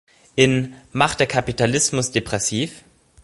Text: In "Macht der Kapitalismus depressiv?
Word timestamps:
In 0.35 0.73
"Macht 0.93 1.19
der 1.19 1.27
Kapitalismus 1.27 2.09
depressiv? 2.09 2.83